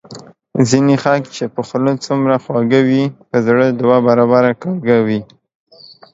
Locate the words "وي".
2.87-3.03, 5.05-5.21